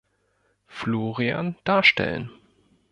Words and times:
Florian 0.65 1.57
darstellen. 1.63 2.31